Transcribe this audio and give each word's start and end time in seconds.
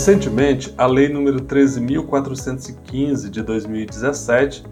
Recentemente, 0.00 0.72
a 0.78 0.86
Lei 0.86 1.10
nº 1.10 1.40
13.415 1.40 3.28
de 3.28 3.42
2017 3.42 4.64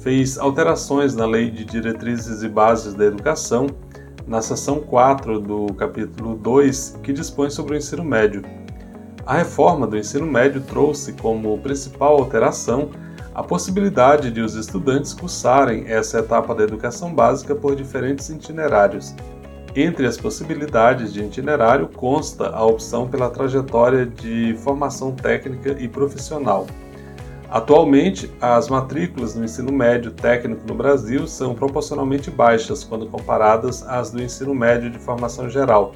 fez 0.00 0.38
alterações 0.38 1.14
na 1.14 1.26
Lei 1.26 1.50
de 1.50 1.66
Diretrizes 1.66 2.42
e 2.42 2.48
Bases 2.48 2.94
da 2.94 3.04
Educação, 3.04 3.66
na 4.26 4.40
seção 4.40 4.80
4 4.80 5.38
do 5.38 5.66
capítulo 5.74 6.34
2, 6.34 6.98
que 7.02 7.12
dispõe 7.12 7.50
sobre 7.50 7.74
o 7.74 7.76
ensino 7.76 8.02
médio. 8.02 8.42
A 9.26 9.36
reforma 9.36 9.86
do 9.86 9.98
ensino 9.98 10.24
médio 10.24 10.62
trouxe 10.62 11.12
como 11.12 11.58
principal 11.58 12.16
alteração 12.16 12.88
a 13.34 13.42
possibilidade 13.42 14.30
de 14.30 14.40
os 14.40 14.54
estudantes 14.54 15.12
cursarem 15.12 15.84
essa 15.88 16.20
etapa 16.20 16.54
da 16.54 16.64
educação 16.64 17.14
básica 17.14 17.54
por 17.54 17.76
diferentes 17.76 18.30
itinerários 18.30 19.14
entre 19.74 20.06
as 20.06 20.16
possibilidades 20.16 21.12
de 21.12 21.22
itinerário 21.22 21.88
consta 21.88 22.48
a 22.48 22.64
opção 22.64 23.08
pela 23.08 23.30
trajetória 23.30 24.04
de 24.04 24.54
formação 24.58 25.12
técnica 25.12 25.76
e 25.78 25.86
profissional. 25.86 26.66
Atualmente, 27.50 28.30
as 28.40 28.68
matrículas 28.68 29.34
no 29.34 29.44
ensino 29.44 29.72
médio 29.72 30.12
técnico 30.12 30.62
no 30.66 30.74
Brasil 30.74 31.26
são 31.26 31.52
proporcionalmente 31.52 32.30
baixas 32.30 32.84
quando 32.84 33.06
comparadas 33.06 33.82
às 33.88 34.10
do 34.10 34.22
ensino 34.22 34.54
médio 34.54 34.88
de 34.88 34.98
formação 34.98 35.50
geral. 35.50 35.92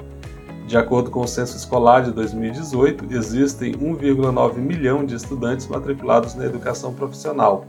De 0.67 0.77
acordo 0.77 1.11
com 1.11 1.21
o 1.21 1.27
Censo 1.27 1.55
Escolar 1.55 2.01
de 2.01 2.11
2018, 2.11 3.05
existem 3.13 3.73
1,9 3.73 4.57
milhão 4.57 5.05
de 5.05 5.15
estudantes 5.15 5.67
matriculados 5.67 6.35
na 6.35 6.45
educação 6.45 6.93
profissional. 6.93 7.65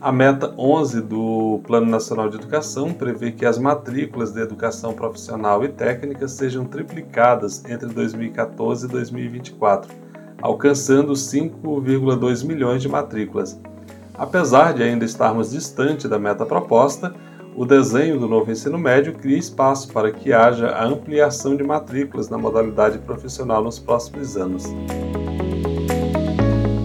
A 0.00 0.10
meta 0.10 0.54
11 0.56 1.02
do 1.02 1.60
Plano 1.66 1.84
Nacional 1.84 2.30
de 2.30 2.36
Educação 2.36 2.90
prevê 2.90 3.32
que 3.32 3.44
as 3.44 3.58
matrículas 3.58 4.32
de 4.32 4.40
educação 4.40 4.94
profissional 4.94 5.62
e 5.62 5.68
técnica 5.68 6.26
sejam 6.26 6.64
triplicadas 6.64 7.62
entre 7.66 7.86
2014 7.86 8.86
e 8.86 8.88
2024, 8.88 9.92
alcançando 10.40 11.12
5,2 11.12 12.46
milhões 12.46 12.80
de 12.80 12.88
matrículas. 12.88 13.60
Apesar 14.14 14.72
de 14.72 14.82
ainda 14.82 15.04
estarmos 15.04 15.50
distante 15.50 16.08
da 16.08 16.18
meta 16.18 16.46
proposta, 16.46 17.14
o 17.54 17.66
desenho 17.66 18.18
do 18.18 18.26
novo 18.26 18.50
ensino 18.50 18.78
médio 18.78 19.12
cria 19.12 19.36
espaço 19.36 19.92
para 19.92 20.10
que 20.10 20.32
haja 20.32 20.68
a 20.68 20.82
ampliação 20.82 21.54
de 21.54 21.62
matrículas 21.62 22.30
na 22.30 22.38
modalidade 22.38 22.96
profissional 23.00 23.62
nos 23.62 23.78
próximos 23.78 24.34
anos. 24.34 24.64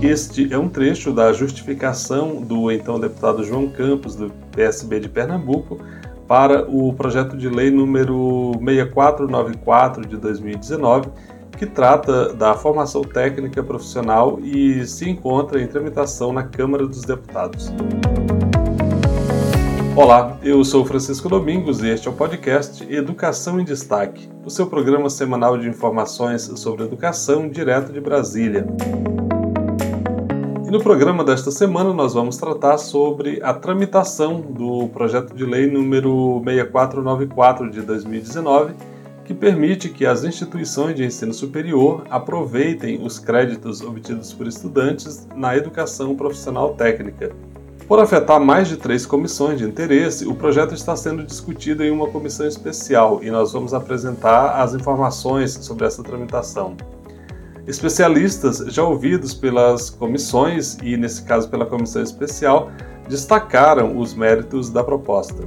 Este 0.02 0.54
é 0.54 0.58
um 0.58 0.70
trecho 0.70 1.12
da 1.12 1.32
justificação 1.34 2.42
do 2.42 2.72
então 2.72 3.00
deputado 3.00 3.44
João 3.44 3.68
Campos, 3.68 4.16
do 4.16 4.32
PSB 4.52 5.00
de 5.00 5.10
Pernambuco, 5.10 5.80
para 6.28 6.70
o 6.70 6.94
projeto 6.94 7.38
de 7.38 7.48
lei 7.50 7.72
número 7.72 8.52
6494 8.60 10.06
de 10.06 10.18
2019, 10.18 11.10
que 11.58 11.66
trata 11.66 12.34
da 12.34 12.54
formação 12.54 13.02
técnica 13.04 13.64
profissional 13.64 14.40
e 14.42 14.86
se 14.86 15.10
encontra 15.10 15.62
em 15.62 15.68
tramitação 15.68 16.34
na 16.34 16.44
Câmara 16.44 16.86
dos 16.86 17.02
Deputados. 17.04 17.72
Olá, 19.96 20.38
eu 20.44 20.62
sou 20.66 20.86
Francisco 20.86 21.30
Domingos 21.30 21.82
e 21.82 21.88
este 21.88 22.10
é 22.10 22.11
o 22.11 22.14
podcast 22.14 22.86
Educação 22.94 23.61
em 23.61 23.64
Destaque, 23.64 24.30
o 24.44 24.50
seu 24.50 24.67
programa 24.67 25.10
semanal 25.10 25.58
de 25.58 25.70
informações 25.70 26.42
sobre 26.58 26.84
educação 26.84 27.48
direto 27.48 27.94
de 27.94 28.02
Brasília. 28.02 28.67
No 30.75 30.83
programa 30.83 31.23
desta 31.23 31.52
semana 31.52 31.93
nós 31.93 32.13
vamos 32.13 32.36
tratar 32.36 32.77
sobre 32.77 33.39
a 33.41 33.53
tramitação 33.53 34.41
do 34.41 34.89
projeto 34.89 35.33
de 35.33 35.45
lei 35.45 35.71
número 35.71 36.41
6494 36.43 37.71
de 37.71 37.81
2019, 37.81 38.73
que 39.23 39.33
permite 39.33 39.87
que 39.87 40.05
as 40.05 40.25
instituições 40.25 40.93
de 40.93 41.05
ensino 41.05 41.33
superior 41.33 42.03
aproveitem 42.09 43.02
os 43.02 43.17
créditos 43.17 43.80
obtidos 43.80 44.33
por 44.33 44.47
estudantes 44.47 45.25
na 45.33 45.55
educação 45.55 46.13
profissional 46.13 46.73
técnica. 46.73 47.31
Por 47.87 47.97
afetar 48.02 48.42
mais 48.42 48.67
de 48.67 48.75
três 48.75 49.05
comissões 49.05 49.57
de 49.57 49.63
interesse, 49.63 50.27
o 50.27 50.36
projeto 50.36 50.75
está 50.75 50.93
sendo 50.93 51.23
discutido 51.23 51.86
em 51.86 51.89
uma 51.89 52.07
comissão 52.09 52.45
especial 52.45 53.21
e 53.23 53.31
nós 53.31 53.53
vamos 53.53 53.73
apresentar 53.73 54.61
as 54.61 54.73
informações 54.73 55.53
sobre 55.53 55.86
essa 55.86 56.03
tramitação. 56.03 56.75
Especialistas 57.67 58.59
já 58.67 58.83
ouvidos 58.83 59.33
pelas 59.33 59.89
comissões, 59.89 60.77
e 60.83 60.95
nesse 60.95 61.23
caso 61.23 61.49
pela 61.49 61.65
comissão 61.65 62.03
especial, 62.03 62.70
destacaram 63.09 63.98
os 63.98 64.14
méritos 64.14 64.70
da 64.70 64.83
proposta. 64.83 65.43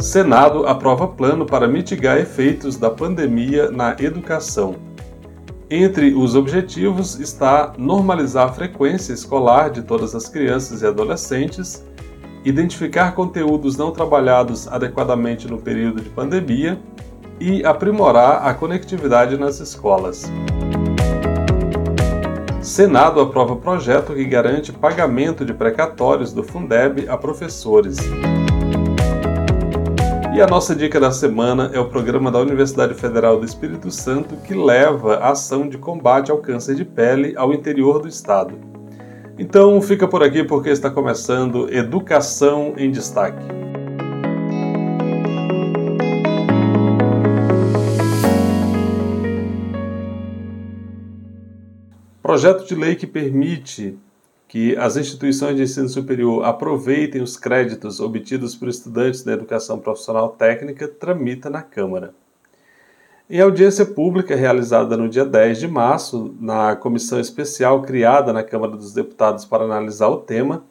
Senado 0.00 0.66
aprova 0.66 1.06
plano 1.06 1.44
para 1.44 1.68
mitigar 1.68 2.18
efeitos 2.18 2.76
da 2.76 2.88
pandemia 2.88 3.70
na 3.70 3.94
educação. 4.00 4.76
Entre 5.68 6.14
os 6.14 6.34
objetivos 6.34 7.18
está 7.20 7.74
normalizar 7.76 8.48
a 8.48 8.52
frequência 8.52 9.12
escolar 9.12 9.70
de 9.70 9.82
todas 9.82 10.14
as 10.14 10.28
crianças 10.28 10.80
e 10.80 10.86
adolescentes, 10.86 11.84
identificar 12.42 13.12
conteúdos 13.12 13.76
não 13.76 13.90
trabalhados 13.90 14.66
adequadamente 14.68 15.46
no 15.46 15.58
período 15.58 16.00
de 16.00 16.08
pandemia 16.08 16.78
e 17.40 17.64
aprimorar 17.64 18.46
a 18.46 18.54
conectividade 18.54 19.36
nas 19.36 19.60
escolas. 19.60 20.30
Senado 22.60 23.20
aprova 23.20 23.56
projeto 23.56 24.14
que 24.14 24.24
garante 24.24 24.72
pagamento 24.72 25.44
de 25.44 25.52
precatórios 25.52 26.32
do 26.32 26.42
Fundeb 26.42 27.06
a 27.08 27.16
professores. 27.16 27.98
E 30.34 30.40
a 30.40 30.46
nossa 30.46 30.74
dica 30.74 30.98
da 30.98 31.12
semana 31.12 31.70
é 31.72 31.78
o 31.78 31.88
programa 31.88 32.30
da 32.30 32.40
Universidade 32.40 32.94
Federal 32.94 33.38
do 33.38 33.44
Espírito 33.44 33.90
Santo 33.90 34.34
que 34.36 34.54
leva 34.54 35.16
a 35.16 35.30
ação 35.30 35.68
de 35.68 35.78
combate 35.78 36.30
ao 36.30 36.38
câncer 36.38 36.74
de 36.74 36.84
pele 36.84 37.34
ao 37.36 37.52
interior 37.52 38.00
do 38.00 38.08
estado. 38.08 38.54
Então 39.38 39.80
fica 39.82 40.08
por 40.08 40.22
aqui 40.22 40.42
porque 40.42 40.70
está 40.70 40.90
começando 40.90 41.72
Educação 41.72 42.74
em 42.76 42.90
Destaque. 42.90 43.44
Projeto 52.34 52.66
de 52.66 52.74
lei 52.74 52.96
que 52.96 53.06
permite 53.06 53.96
que 54.48 54.76
as 54.76 54.96
instituições 54.96 55.54
de 55.54 55.62
ensino 55.62 55.88
superior 55.88 56.44
aproveitem 56.44 57.22
os 57.22 57.36
créditos 57.36 58.00
obtidos 58.00 58.56
por 58.56 58.66
estudantes 58.66 59.22
da 59.22 59.34
educação 59.34 59.78
profissional 59.78 60.30
técnica 60.30 60.88
tramita 60.88 61.48
na 61.48 61.62
Câmara. 61.62 62.12
Em 63.30 63.40
audiência 63.40 63.86
pública 63.86 64.34
realizada 64.34 64.96
no 64.96 65.08
dia 65.08 65.24
10 65.24 65.60
de 65.60 65.68
março, 65.68 66.34
na 66.40 66.74
comissão 66.74 67.20
especial 67.20 67.82
criada 67.82 68.32
na 68.32 68.42
Câmara 68.42 68.72
dos 68.76 68.92
Deputados 68.92 69.44
para 69.44 69.62
analisar 69.62 70.08
o 70.08 70.16
tema, 70.16 70.64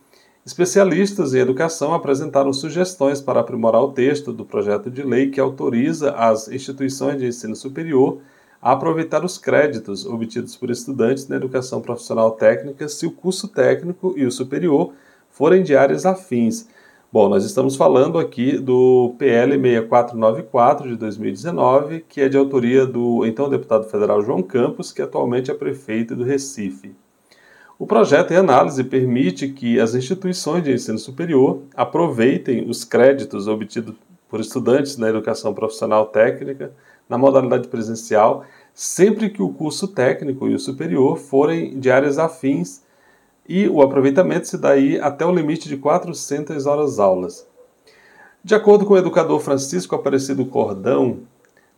especialistas 0.45 1.33
em 1.33 1.39
educação 1.39 1.93
apresentaram 1.93 2.51
sugestões 2.51 3.21
para 3.21 3.39
aprimorar 3.39 3.81
o 3.83 3.93
texto 3.93 4.33
do 4.33 4.43
projeto 4.43 4.91
de 4.91 5.01
lei 5.01 5.29
que 5.29 5.39
autoriza 5.39 6.11
as 6.11 6.49
instituições 6.49 7.19
de 7.19 7.27
ensino 7.27 7.55
superior 7.55 8.19
a 8.63 8.71
aproveitar 8.71 9.25
os 9.25 9.37
créditos 9.37 10.05
obtidos 10.05 10.55
por 10.55 10.71
estudantes 10.71 11.27
na 11.27 11.35
educação 11.35 11.81
profissional 11.81 12.31
técnica 12.31 12.87
se 12.87 13.05
o 13.05 13.11
curso 13.11 13.49
técnico 13.49 14.13
e 14.15 14.25
o 14.25 14.31
superior 14.31 14.93
forem 15.29 15.61
de 15.63 15.75
áreas 15.75 16.05
afins. 16.05 16.69
Bom, 17.11 17.27
nós 17.27 17.43
estamos 17.43 17.75
falando 17.75 18.17
aqui 18.17 18.57
do 18.57 19.15
PL 19.19 19.59
6494 19.59 20.87
de 20.87 20.95
2019, 20.95 22.05
que 22.07 22.21
é 22.21 22.29
de 22.29 22.37
autoria 22.37 22.85
do 22.85 23.25
então 23.25 23.49
deputado 23.49 23.83
federal 23.89 24.21
João 24.21 24.41
Campos, 24.41 24.93
que 24.93 25.01
atualmente 25.01 25.51
é 25.51 25.53
prefeito 25.53 26.15
do 26.15 26.23
Recife. 26.23 26.95
O 27.77 27.85
projeto 27.85 28.31
em 28.31 28.37
análise 28.37 28.81
permite 28.81 29.49
que 29.49 29.77
as 29.77 29.93
instituições 29.93 30.63
de 30.63 30.71
ensino 30.71 30.97
superior 30.97 31.63
aproveitem 31.75 32.69
os 32.69 32.85
créditos 32.85 33.45
obtidos 33.45 33.93
por 34.29 34.39
estudantes 34.39 34.95
na 34.95 35.09
educação 35.09 35.53
profissional 35.53 36.05
técnica 36.05 36.73
na 37.07 37.17
modalidade 37.17 37.67
presencial, 37.67 38.43
sempre 38.73 39.29
que 39.29 39.41
o 39.41 39.53
curso 39.53 39.87
técnico 39.87 40.47
e 40.47 40.55
o 40.55 40.59
superior 40.59 41.17
forem 41.17 41.79
de 41.79 41.91
áreas 41.91 42.17
afins 42.17 42.81
e 43.47 43.67
o 43.67 43.81
aproveitamento 43.81 44.47
se 44.47 44.57
dá 44.57 44.69
aí 44.69 44.99
até 44.99 45.25
o 45.25 45.33
limite 45.33 45.67
de 45.67 45.77
400 45.77 46.65
horas 46.65 46.99
aulas. 46.99 47.45
De 48.43 48.55
acordo 48.55 48.85
com 48.85 48.93
o 48.93 48.97
educador 48.97 49.39
Francisco 49.39 49.95
Aparecido 49.95 50.45
Cordão, 50.45 51.19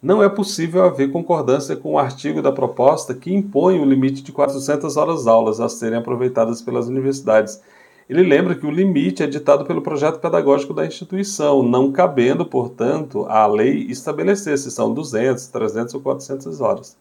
não 0.02 0.22
é 0.22 0.30
possível 0.30 0.84
haver 0.84 1.12
concordância 1.12 1.76
com 1.76 1.94
o 1.94 2.00
artigo 2.00 2.42
da 2.42 2.52
proposta 2.52 3.14
que 3.14 3.34
impõe 3.34 3.80
o 3.80 3.86
limite 3.86 4.22
de 4.22 4.32
400 4.32 4.98
horas 4.98 5.26
aulas 5.26 5.60
a 5.60 5.68
serem 5.68 5.98
aproveitadas 5.98 6.62
pelas 6.62 6.88
universidades. 6.88 7.62
Ele 8.08 8.22
lembra 8.22 8.54
que 8.54 8.68
o 8.68 8.72
limite 8.72 9.24
é 9.24 9.28
ditado 9.28 9.66
pelo 9.66 9.82
projeto 9.82 10.20
pedagógico 10.20 10.76
da 10.76 10.86
instituição, 10.86 11.64
não 11.64 11.92
cabendo, 11.92 12.46
portanto, 12.46 13.26
à 13.26 13.48
lei 13.48 13.88
estabelecer 13.90 14.58
se 14.60 14.70
são 14.70 14.94
200, 14.94 15.48
300 15.48 15.96
ou 15.96 16.02
400 16.02 16.62
horas. 16.62 16.98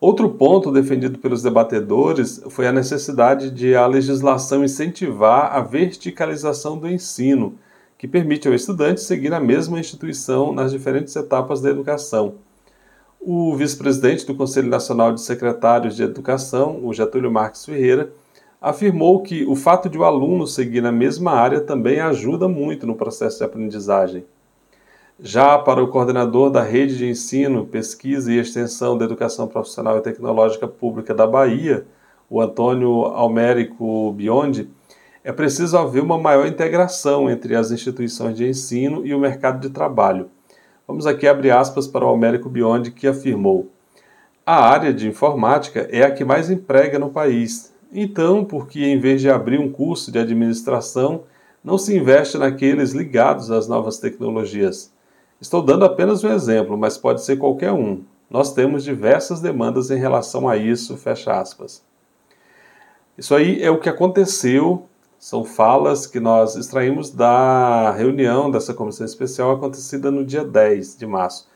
Outro 0.00 0.30
ponto 0.30 0.72
defendido 0.72 1.18
pelos 1.18 1.42
debatedores 1.42 2.42
foi 2.48 2.66
a 2.66 2.72
necessidade 2.72 3.50
de 3.50 3.74
a 3.74 3.86
legislação 3.86 4.64
incentivar 4.64 5.54
a 5.54 5.60
verticalização 5.60 6.78
do 6.78 6.88
ensino, 6.88 7.54
que 7.98 8.08
permite 8.08 8.48
ao 8.48 8.54
estudante 8.54 9.02
seguir 9.02 9.32
a 9.32 9.38
mesma 9.38 9.78
instituição 9.78 10.52
nas 10.52 10.72
diferentes 10.72 11.14
etapas 11.14 11.60
da 11.60 11.70
educação. 11.70 12.34
O 13.20 13.54
vice-presidente 13.54 14.26
do 14.26 14.34
Conselho 14.34 14.68
Nacional 14.68 15.12
de 15.12 15.20
Secretários 15.20 15.94
de 15.94 16.02
Educação, 16.02 16.84
o 16.84 16.92
Getúlio 16.92 17.30
Marques 17.30 17.64
Ferreira, 17.64 18.12
afirmou 18.62 19.20
que 19.20 19.44
o 19.44 19.56
fato 19.56 19.88
de 19.88 19.98
o 19.98 20.04
aluno 20.04 20.46
seguir 20.46 20.80
na 20.80 20.92
mesma 20.92 21.32
área 21.32 21.60
também 21.60 21.98
ajuda 21.98 22.46
muito 22.46 22.86
no 22.86 22.94
processo 22.94 23.38
de 23.38 23.44
aprendizagem. 23.44 24.24
Já 25.18 25.58
para 25.58 25.82
o 25.82 25.88
coordenador 25.88 26.48
da 26.48 26.62
Rede 26.62 26.96
de 26.96 27.08
Ensino, 27.08 27.66
Pesquisa 27.66 28.32
e 28.32 28.38
Extensão 28.38 28.96
da 28.96 29.04
Educação 29.04 29.48
Profissional 29.48 29.98
e 29.98 30.00
Tecnológica 30.00 30.68
Pública 30.68 31.12
da 31.12 31.26
Bahia, 31.26 31.84
o 32.30 32.40
Antônio 32.40 33.06
Almérico 33.06 34.12
Biondi, 34.12 34.70
é 35.24 35.32
preciso 35.32 35.76
haver 35.76 36.02
uma 36.02 36.18
maior 36.18 36.46
integração 36.46 37.28
entre 37.28 37.56
as 37.56 37.72
instituições 37.72 38.36
de 38.36 38.48
ensino 38.48 39.04
e 39.04 39.12
o 39.12 39.18
mercado 39.18 39.60
de 39.60 39.70
trabalho. 39.70 40.28
Vamos 40.86 41.06
aqui 41.06 41.26
abrir 41.26 41.50
aspas 41.50 41.86
para 41.86 42.04
o 42.04 42.08
Almérico 42.08 42.48
Biondi, 42.48 42.90
que 42.90 43.06
afirmou: 43.06 43.70
A 44.46 44.64
área 44.64 44.92
de 44.92 45.08
informática 45.08 45.88
é 45.90 46.02
a 46.02 46.10
que 46.10 46.24
mais 46.24 46.50
emprega 46.50 46.98
no 46.98 47.10
país. 47.10 47.71
Então, 47.92 48.42
por 48.42 48.68
que 48.68 48.82
em 48.82 48.98
vez 48.98 49.20
de 49.20 49.28
abrir 49.28 49.58
um 49.58 49.70
curso 49.70 50.10
de 50.10 50.18
administração, 50.18 51.24
não 51.62 51.76
se 51.76 51.94
investe 51.94 52.38
naqueles 52.38 52.92
ligados 52.92 53.50
às 53.50 53.68
novas 53.68 53.98
tecnologias? 53.98 54.90
Estou 55.38 55.60
dando 55.60 55.84
apenas 55.84 56.24
um 56.24 56.32
exemplo, 56.32 56.78
mas 56.78 56.96
pode 56.96 57.22
ser 57.22 57.36
qualquer 57.36 57.70
um. 57.72 58.02
Nós 58.30 58.54
temos 58.54 58.82
diversas 58.82 59.40
demandas 59.40 59.90
em 59.90 59.98
relação 59.98 60.48
a 60.48 60.56
isso, 60.56 60.96
fecha 60.96 61.38
aspas. 61.38 61.84
Isso 63.18 63.34
aí 63.34 63.62
é 63.62 63.70
o 63.70 63.78
que 63.78 63.90
aconteceu, 63.90 64.86
são 65.18 65.44
falas 65.44 66.06
que 66.06 66.18
nós 66.18 66.56
extraímos 66.56 67.10
da 67.10 67.92
reunião 67.92 68.50
dessa 68.50 68.72
comissão 68.72 69.04
especial 69.04 69.52
acontecida 69.52 70.10
no 70.10 70.24
dia 70.24 70.44
10 70.44 70.96
de 70.96 71.06
março. 71.06 71.46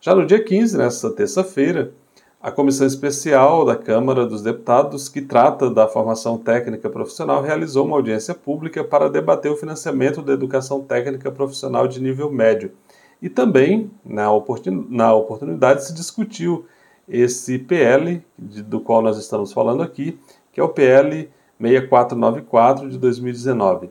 Já 0.00 0.14
no 0.14 0.26
dia 0.26 0.44
15, 0.44 0.76
nessa 0.76 1.10
terça-feira, 1.10 1.92
a 2.40 2.52
comissão 2.52 2.86
especial 2.86 3.64
da 3.64 3.74
Câmara 3.74 4.24
dos 4.24 4.42
Deputados, 4.42 5.08
que 5.08 5.20
trata 5.20 5.68
da 5.68 5.88
formação 5.88 6.38
técnica 6.38 6.88
profissional, 6.88 7.42
realizou 7.42 7.84
uma 7.84 7.96
audiência 7.96 8.32
pública 8.34 8.84
para 8.84 9.10
debater 9.10 9.50
o 9.50 9.56
financiamento 9.56 10.22
da 10.22 10.32
educação 10.32 10.80
técnica 10.82 11.32
profissional 11.32 11.88
de 11.88 12.00
nível 12.00 12.30
médio 12.30 12.72
e 13.20 13.28
também, 13.28 13.90
na, 14.04 14.30
oportun, 14.30 14.86
na 14.88 15.12
oportunidade, 15.12 15.84
se 15.84 15.92
discutiu 15.92 16.66
esse 17.08 17.58
PL, 17.58 18.24
de, 18.38 18.62
do 18.62 18.80
qual 18.80 19.02
nós 19.02 19.18
estamos 19.18 19.52
falando 19.52 19.82
aqui, 19.82 20.18
que 20.52 20.60
é 20.60 20.62
o 20.62 20.68
PL 20.68 21.28
6494 21.60 22.88
de 22.88 22.98
2019. 22.98 23.90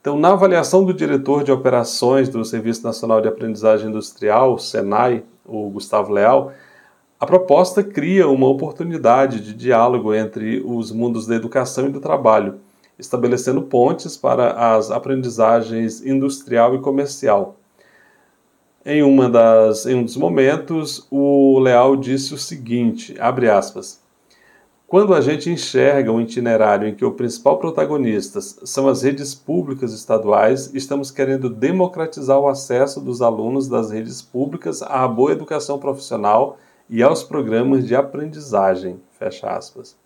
Então, 0.00 0.18
na 0.18 0.32
avaliação 0.32 0.84
do 0.84 0.94
diretor 0.94 1.42
de 1.42 1.50
operações 1.50 2.28
do 2.28 2.44
Serviço 2.44 2.84
Nacional 2.84 3.20
de 3.20 3.26
Aprendizagem 3.26 3.88
Industrial, 3.88 4.58
SENAI, 4.58 5.24
o 5.44 5.68
Gustavo 5.70 6.12
Leal, 6.12 6.52
a 7.24 7.26
proposta 7.26 7.82
cria 7.82 8.28
uma 8.28 8.46
oportunidade 8.46 9.40
de 9.40 9.54
diálogo 9.54 10.12
entre 10.12 10.62
os 10.62 10.92
mundos 10.92 11.26
da 11.26 11.34
educação 11.34 11.86
e 11.86 11.90
do 11.90 11.98
trabalho, 11.98 12.56
estabelecendo 12.98 13.62
pontes 13.62 14.14
para 14.14 14.76
as 14.76 14.90
aprendizagens 14.90 16.04
industrial 16.04 16.74
e 16.74 16.80
comercial. 16.80 17.56
Em, 18.84 19.02
uma 19.02 19.30
das, 19.30 19.86
em 19.86 19.94
um 19.94 20.04
dos 20.04 20.18
momentos, 20.18 21.06
o 21.10 21.58
Leal 21.60 21.96
disse 21.96 22.34
o 22.34 22.38
seguinte, 22.38 23.16
abre 23.18 23.48
aspas, 23.48 24.02
quando 24.86 25.14
a 25.14 25.22
gente 25.22 25.48
enxerga 25.48 26.12
um 26.12 26.20
itinerário 26.20 26.86
em 26.86 26.94
que 26.94 27.06
o 27.06 27.12
principal 27.12 27.56
protagonistas 27.56 28.60
são 28.64 28.86
as 28.86 29.00
redes 29.00 29.34
públicas 29.34 29.94
estaduais, 29.94 30.74
estamos 30.74 31.10
querendo 31.10 31.48
democratizar 31.48 32.38
o 32.38 32.48
acesso 32.48 33.00
dos 33.00 33.22
alunos 33.22 33.66
das 33.66 33.90
redes 33.90 34.20
públicas 34.20 34.82
à 34.82 35.08
boa 35.08 35.32
educação 35.32 35.78
profissional 35.78 36.58
e 36.88 37.02
aos 37.02 37.22
programas 37.22 37.86
de 37.86 37.94
aprendizagem. 37.94 39.00
Fecha 39.18 39.48
aspas. 39.48 39.96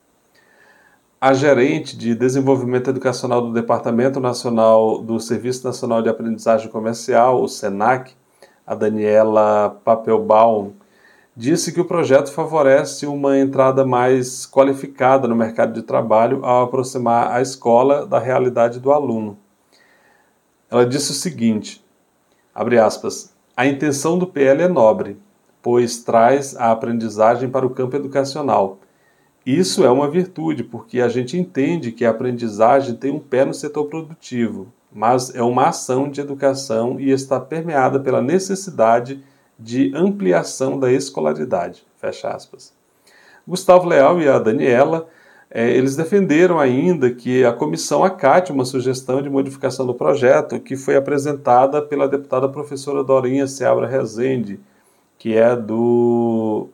A 1.20 1.34
gerente 1.34 1.96
de 1.96 2.14
desenvolvimento 2.14 2.90
educacional 2.90 3.42
do 3.42 3.52
Departamento 3.52 4.20
Nacional 4.20 5.02
do 5.02 5.18
Serviço 5.18 5.66
Nacional 5.66 6.00
de 6.00 6.08
Aprendizagem 6.08 6.70
Comercial, 6.70 7.42
o 7.42 7.48
SENAC, 7.48 8.12
a 8.64 8.74
Daniela 8.74 9.80
Papelbaum, 9.84 10.72
disse 11.36 11.72
que 11.72 11.80
o 11.80 11.84
projeto 11.84 12.32
favorece 12.32 13.06
uma 13.06 13.38
entrada 13.38 13.84
mais 13.84 14.46
qualificada 14.46 15.26
no 15.26 15.34
mercado 15.34 15.72
de 15.72 15.82
trabalho 15.82 16.44
ao 16.44 16.64
aproximar 16.64 17.32
a 17.32 17.40
escola 17.40 18.06
da 18.06 18.18
realidade 18.18 18.78
do 18.78 18.92
aluno. 18.92 19.38
Ela 20.70 20.84
disse 20.84 21.12
o 21.12 21.14
seguinte: 21.14 21.84
abre 22.54 22.78
aspas, 22.78 23.32
a 23.56 23.66
intenção 23.66 24.18
do 24.18 24.26
PL 24.26 24.62
é 24.62 24.68
nobre, 24.68 25.16
pois 25.62 25.98
traz 26.02 26.56
a 26.56 26.70
aprendizagem 26.70 27.48
para 27.48 27.66
o 27.66 27.70
campo 27.70 27.96
educacional. 27.96 28.78
Isso 29.44 29.84
é 29.84 29.90
uma 29.90 30.10
virtude, 30.10 30.62
porque 30.62 31.00
a 31.00 31.08
gente 31.08 31.38
entende 31.38 31.92
que 31.92 32.04
a 32.04 32.10
aprendizagem 32.10 32.94
tem 32.94 33.10
um 33.10 33.18
pé 33.18 33.44
no 33.44 33.54
setor 33.54 33.86
produtivo, 33.86 34.72
mas 34.92 35.34
é 35.34 35.42
uma 35.42 35.68
ação 35.68 36.10
de 36.10 36.20
educação 36.20 37.00
e 37.00 37.10
está 37.10 37.40
permeada 37.40 37.98
pela 37.98 38.20
necessidade 38.20 39.24
de 39.58 39.90
ampliação 39.94 40.78
da 40.78 40.92
escolaridade. 40.92 41.84
Fecha 41.96 42.28
aspas. 42.28 42.72
Gustavo 43.46 43.88
Leal 43.88 44.20
e 44.20 44.28
a 44.28 44.38
Daniela, 44.38 45.08
eh, 45.50 45.70
eles 45.70 45.96
defenderam 45.96 46.60
ainda 46.60 47.10
que 47.10 47.44
a 47.44 47.52
comissão 47.52 48.04
acate 48.04 48.52
uma 48.52 48.66
sugestão 48.66 49.22
de 49.22 49.30
modificação 49.30 49.86
do 49.86 49.94
projeto 49.94 50.60
que 50.60 50.76
foi 50.76 50.94
apresentada 50.94 51.80
pela 51.80 52.06
deputada 52.06 52.48
professora 52.48 53.02
Dorinha 53.02 53.46
Seabra 53.46 53.86
Rezende, 53.86 54.60
que 55.18 55.36
é 55.36 55.56
do 55.56 56.68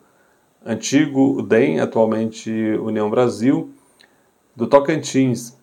antigo 0.65 1.41
DEM, 1.41 1.79
atualmente 1.79 2.51
União 2.81 3.09
Brasil, 3.09 3.71
do 4.55 4.67
Tocantins, 4.67 5.57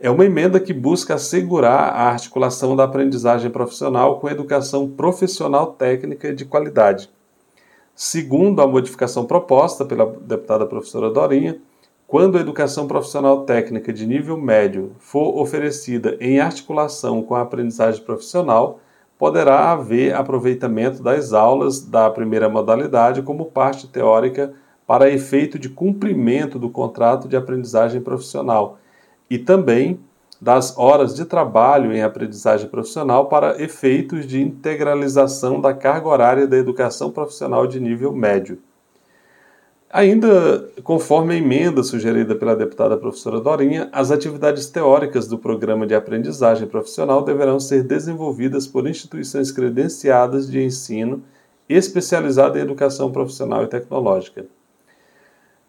é 0.00 0.10
uma 0.10 0.24
emenda 0.24 0.58
que 0.58 0.72
busca 0.72 1.14
assegurar 1.14 1.92
a 1.92 2.08
articulação 2.08 2.74
da 2.74 2.84
aprendizagem 2.84 3.50
profissional 3.50 4.18
com 4.18 4.26
a 4.26 4.32
educação 4.32 4.88
profissional 4.88 5.74
técnica 5.74 6.34
de 6.34 6.46
qualidade. 6.46 7.10
Segundo 7.94 8.62
a 8.62 8.66
modificação 8.66 9.26
proposta 9.26 9.84
pela 9.84 10.06
deputada 10.06 10.64
professora 10.64 11.10
Dorinha, 11.10 11.60
quando 12.06 12.38
a 12.38 12.40
educação 12.40 12.88
profissional 12.88 13.44
técnica 13.44 13.92
de 13.92 14.06
nível 14.06 14.38
médio 14.38 14.96
for 14.98 15.38
oferecida 15.38 16.16
em 16.18 16.40
articulação 16.40 17.22
com 17.22 17.34
a 17.34 17.42
aprendizagem 17.42 18.02
profissional, 18.02 18.80
poderá 19.20 19.70
haver 19.70 20.14
aproveitamento 20.14 21.02
das 21.02 21.34
aulas 21.34 21.78
da 21.78 22.08
primeira 22.08 22.48
modalidade 22.48 23.20
como 23.20 23.44
parte 23.44 23.86
teórica 23.86 24.54
para 24.86 25.10
efeito 25.10 25.58
de 25.58 25.68
cumprimento 25.68 26.58
do 26.58 26.70
contrato 26.70 27.28
de 27.28 27.36
aprendizagem 27.36 28.00
profissional 28.00 28.78
e 29.28 29.36
também 29.36 30.00
das 30.40 30.78
horas 30.78 31.14
de 31.14 31.26
trabalho 31.26 31.92
em 31.92 32.02
aprendizagem 32.02 32.66
profissional 32.70 33.26
para 33.26 33.62
efeitos 33.62 34.26
de 34.26 34.40
integralização 34.40 35.60
da 35.60 35.74
carga 35.74 36.08
horária 36.08 36.46
da 36.46 36.56
educação 36.56 37.10
profissional 37.10 37.66
de 37.66 37.78
nível 37.78 38.14
médio. 38.14 38.58
Ainda 39.92 40.70
conforme 40.84 41.34
a 41.34 41.36
emenda 41.36 41.82
sugerida 41.82 42.36
pela 42.36 42.54
deputada 42.54 42.96
professora 42.96 43.40
Dorinha, 43.40 43.88
as 43.90 44.12
atividades 44.12 44.68
teóricas 44.68 45.26
do 45.26 45.36
programa 45.36 45.84
de 45.84 45.96
aprendizagem 45.96 46.68
profissional 46.68 47.24
deverão 47.24 47.58
ser 47.58 47.82
desenvolvidas 47.82 48.68
por 48.68 48.86
instituições 48.86 49.50
credenciadas 49.50 50.48
de 50.48 50.62
ensino 50.62 51.24
especializada 51.68 52.56
em 52.56 52.62
educação 52.62 53.10
profissional 53.10 53.64
e 53.64 53.66
tecnológica. 53.66 54.46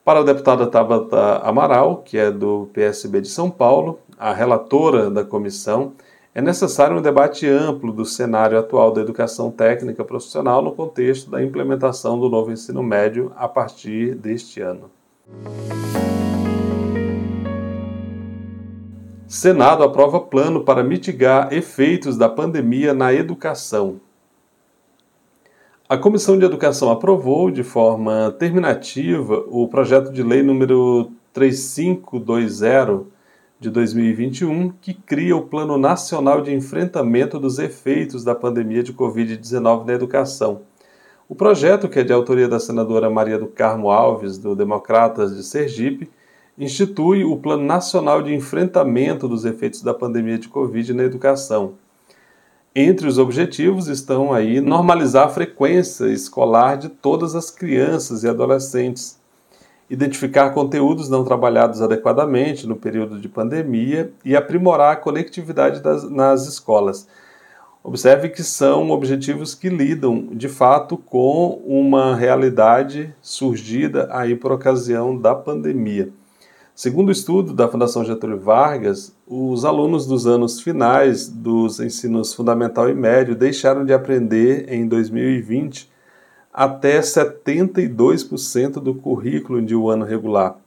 Para 0.06 0.20
a 0.20 0.24
deputada 0.24 0.68
Tabata 0.68 1.38
Amaral, 1.38 2.04
que 2.04 2.20
é 2.20 2.30
do 2.30 2.70
PSB 2.74 3.22
de 3.22 3.28
São 3.28 3.50
Paulo, 3.50 4.00
a 4.20 4.34
relatora 4.34 5.10
da 5.10 5.24
comissão, 5.24 5.94
é 6.34 6.42
necessário 6.42 6.98
um 6.98 7.02
debate 7.02 7.46
amplo 7.46 7.92
do 7.92 8.06
cenário 8.06 8.58
atual 8.58 8.94
da 8.94 9.02
educação 9.02 9.52
técnica 9.52 10.04
profissional 10.04 10.62
no 10.62 10.72
contexto 10.72 11.30
da 11.30 11.44
implementação 11.44 12.18
do 12.18 12.30
novo 12.30 12.52
ensino 12.52 12.82
médio 12.82 13.34
a 13.36 13.50
partir 13.50 14.16
deste 14.16 14.62
ano. 14.62 14.90
Senado 19.28 19.84
aprova 19.84 20.22
plano 20.22 20.64
para 20.64 20.84
mitigar 20.84 21.54
efeitos 21.54 22.18
da 22.18 22.30
pandemia 22.30 22.94
na 22.94 23.14
educação. 23.14 24.00
A 25.88 25.98
Comissão 25.98 26.40
de 26.40 26.46
Educação 26.46 26.90
aprovou 26.90 27.52
de 27.52 27.64
forma 27.64 28.34
terminativa 28.40 29.44
o 29.50 29.68
projeto 29.68 30.14
de 30.14 30.24
lei 30.24 30.42
número 30.42 31.12
3520 31.34 33.12
de 33.62 33.70
2021, 33.70 34.72
que 34.82 34.92
cria 34.92 35.38
o 35.38 35.44
Plano 35.44 35.78
Nacional 35.78 36.42
de 36.42 36.52
Enfrentamento 36.52 37.40
dos 37.40 37.60
Efeitos 37.60 38.24
da 38.24 38.34
Pandemia 38.34 38.82
de 38.82 38.92
Covid-19 38.92 39.86
na 39.86 39.94
Educação. 39.94 40.64
O 41.30 41.36
projeto, 41.36 41.88
que 41.88 42.00
é 42.00 42.04
de 42.04 42.12
autoria 42.12 42.48
da 42.48 42.60
senadora 42.60 43.08
Maria 43.08 43.38
do 43.38 43.46
Carmo 43.46 43.92
Alves, 43.92 44.40
do 44.40 44.56
Democratas 44.56 45.36
de 45.36 45.44
Sergipe, 45.44 46.10
institui 46.58 47.24
o 47.24 47.38
Plano 47.38 47.64
Nacional 47.64 48.24
de 48.24 48.34
Enfrentamento 48.34 49.28
dos 49.28 49.46
Efeitos 49.46 49.84
da 49.84 49.94
Pandemia 49.94 50.40
de 50.40 50.48
Covid 50.50 50.92
na 50.96 51.04
Educação. 51.04 51.74
Entre 52.76 53.08
os 53.08 53.20
objetivos 53.20 53.88
estão 53.88 54.34
aí 54.34 54.60
normalizar 54.60 55.28
a 55.28 55.30
frequência 55.30 56.06
escolar 56.06 56.78
de 56.78 56.90
todas 56.90 57.36
as 57.36 57.52
crianças 57.52 58.24
e 58.24 58.28
adolescentes, 58.28 59.21
identificar 59.92 60.52
conteúdos 60.52 61.10
não 61.10 61.26
trabalhados 61.26 61.82
adequadamente 61.82 62.66
no 62.66 62.78
período 62.78 63.20
de 63.20 63.28
pandemia 63.28 64.14
e 64.24 64.38
aprimorar 64.38 64.94
a 64.94 64.96
conectividade 64.96 65.82
das, 65.82 66.10
nas 66.10 66.48
escolas. 66.48 67.06
Observe 67.84 68.30
que 68.30 68.42
são 68.42 68.90
objetivos 68.92 69.54
que 69.54 69.68
lidam 69.68 70.30
de 70.32 70.48
fato 70.48 70.98
com 70.98 71.62
uma 71.66 72.16
realidade 72.16 73.14
surgida 73.22 74.08
aí 74.12 74.34
por 74.34 74.54
ocasião 74.54 75.18
da 75.18 75.36
pandemia. 75.36 76.10
Segundo 76.74 77.10
o 77.10 77.12
estudo 77.12 77.54
da 77.54 77.68
Fundação 77.68 78.06
Getúlio 78.06 78.40
Vargas, 78.40 79.14
os 79.28 79.66
alunos 79.66 80.08
dos 80.08 80.26
anos 80.26 80.62
finais 80.62 81.28
dos 81.28 81.82
ensinos 81.82 82.34
fundamental 82.34 82.90
e 82.90 82.94
médio 82.94 83.36
deixaram 83.36 83.84
de 83.84 83.92
aprender 83.92 84.72
em 84.72 84.88
2020 84.88 85.92
até 86.54 87.00
72% 87.00 88.74
do 88.74 88.94
currículo 88.96 89.62
de 89.62 89.76
um 89.76 89.90
ano 89.90 90.06
regular. 90.06 90.58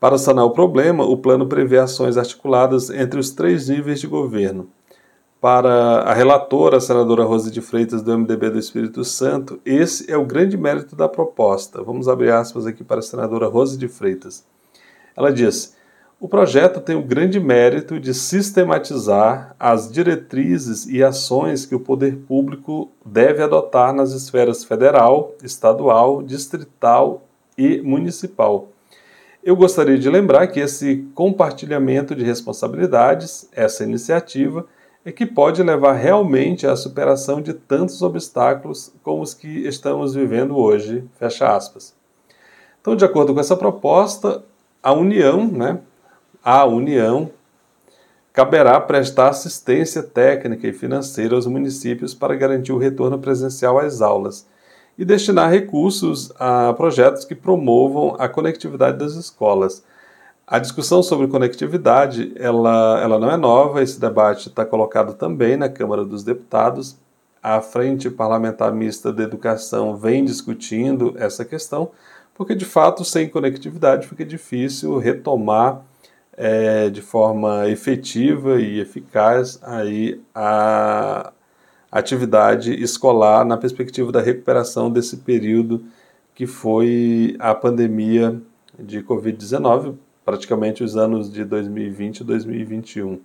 Para 0.00 0.18
sanar 0.18 0.44
o 0.44 0.50
problema, 0.50 1.04
o 1.04 1.16
plano 1.16 1.46
prevê 1.46 1.78
ações 1.78 2.16
articuladas 2.16 2.90
entre 2.90 3.20
os 3.20 3.30
três 3.30 3.68
níveis 3.68 4.00
de 4.00 4.06
governo. 4.06 4.68
Para 5.40 6.02
a 6.02 6.12
relatora, 6.12 6.76
a 6.76 6.80
senadora 6.80 7.24
Rose 7.24 7.50
de 7.50 7.60
Freitas, 7.60 8.02
do 8.02 8.16
MDB 8.16 8.50
do 8.50 8.58
Espírito 8.58 9.04
Santo, 9.04 9.60
esse 9.64 10.10
é 10.10 10.16
o 10.16 10.24
grande 10.24 10.56
mérito 10.56 10.94
da 10.94 11.08
proposta. 11.08 11.82
Vamos 11.82 12.08
abrir 12.08 12.32
aspas 12.32 12.66
aqui 12.66 12.84
para 12.84 13.00
a 13.00 13.02
senadora 13.02 13.48
Rose 13.48 13.76
de 13.76 13.88
Freitas. 13.88 14.44
Ela 15.16 15.32
diz: 15.32 15.76
o 16.22 16.28
projeto 16.28 16.80
tem 16.80 16.94
o 16.94 17.02
grande 17.02 17.40
mérito 17.40 17.98
de 17.98 18.14
sistematizar 18.14 19.56
as 19.58 19.90
diretrizes 19.90 20.86
e 20.86 21.02
ações 21.02 21.66
que 21.66 21.74
o 21.74 21.80
poder 21.80 22.16
público 22.28 22.92
deve 23.04 23.42
adotar 23.42 23.92
nas 23.92 24.12
esferas 24.12 24.62
federal, 24.62 25.34
estadual, 25.42 26.22
distrital 26.22 27.24
e 27.58 27.80
municipal. 27.80 28.68
Eu 29.42 29.56
gostaria 29.56 29.98
de 29.98 30.08
lembrar 30.08 30.46
que 30.46 30.60
esse 30.60 31.04
compartilhamento 31.12 32.14
de 32.14 32.22
responsabilidades, 32.22 33.48
essa 33.50 33.82
iniciativa, 33.82 34.64
é 35.04 35.10
que 35.10 35.26
pode 35.26 35.60
levar 35.60 35.94
realmente 35.94 36.68
à 36.68 36.76
superação 36.76 37.42
de 37.42 37.52
tantos 37.52 38.00
obstáculos 38.00 38.94
como 39.02 39.22
os 39.22 39.34
que 39.34 39.66
estamos 39.66 40.14
vivendo 40.14 40.56
hoje. 40.56 41.02
Fecha 41.18 41.52
aspas. 41.52 41.96
Então, 42.80 42.94
de 42.94 43.04
acordo 43.04 43.34
com 43.34 43.40
essa 43.40 43.56
proposta, 43.56 44.44
a 44.80 44.92
União, 44.92 45.50
né, 45.50 45.80
à 46.44 46.64
União 46.64 47.30
caberá 48.32 48.80
prestar 48.80 49.28
assistência 49.28 50.02
técnica 50.02 50.66
e 50.66 50.72
financeira 50.72 51.34
aos 51.34 51.46
municípios 51.46 52.14
para 52.14 52.34
garantir 52.34 52.72
o 52.72 52.78
retorno 52.78 53.18
presencial 53.18 53.78
às 53.78 54.00
aulas 54.00 54.46
e 54.96 55.04
destinar 55.04 55.50
recursos 55.50 56.32
a 56.38 56.72
projetos 56.72 57.24
que 57.24 57.34
promovam 57.34 58.16
a 58.18 58.28
conectividade 58.28 58.98
das 58.98 59.14
escolas. 59.14 59.82
A 60.46 60.58
discussão 60.58 61.02
sobre 61.02 61.28
conectividade 61.28 62.32
ela, 62.36 63.00
ela 63.02 63.18
não 63.18 63.30
é 63.30 63.36
nova, 63.36 63.82
esse 63.82 64.00
debate 64.00 64.48
está 64.48 64.64
colocado 64.64 65.14
também 65.14 65.56
na 65.56 65.68
Câmara 65.68 66.04
dos 66.04 66.24
Deputados. 66.24 66.96
A 67.42 67.60
Frente 67.60 68.10
Parlamentar 68.10 68.72
Mista 68.72 69.12
de 69.12 69.22
Educação 69.22 69.96
vem 69.96 70.24
discutindo 70.24 71.14
essa 71.16 71.44
questão, 71.44 71.90
porque 72.34 72.54
de 72.54 72.64
fato, 72.64 73.04
sem 73.04 73.28
conectividade 73.28 74.06
fica 74.06 74.24
difícil 74.24 74.98
retomar 74.98 75.82
é, 76.44 76.90
de 76.90 77.00
forma 77.00 77.68
efetiva 77.68 78.60
e 78.60 78.80
eficaz 78.80 79.60
aí 79.62 80.20
a 80.34 81.32
atividade 81.88 82.74
escolar 82.82 83.44
na 83.44 83.56
perspectiva 83.56 84.10
da 84.10 84.20
recuperação 84.20 84.90
desse 84.90 85.18
período 85.18 85.84
que 86.34 86.44
foi 86.44 87.36
a 87.38 87.54
pandemia 87.54 88.42
de 88.76 89.04
Covid-19, 89.04 89.94
praticamente 90.24 90.82
os 90.82 90.96
anos 90.96 91.32
de 91.32 91.44
2020 91.44 92.20
e 92.20 92.24
2021. 92.24 93.20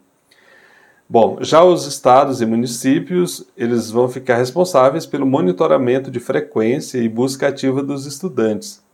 Bom, 1.10 1.40
já 1.42 1.64
os 1.64 1.88
estados 1.88 2.40
e 2.40 2.46
municípios, 2.46 3.48
eles 3.58 3.90
vão 3.90 4.08
ficar 4.08 4.36
responsáveis 4.36 5.08
pelo 5.08 5.26
monitoramento 5.26 6.12
de 6.12 6.20
frequência 6.20 7.00
e 7.00 7.10
busca 7.10 7.48
ativa 7.48 7.82
dos 7.82 8.06
estudantes 8.06 8.86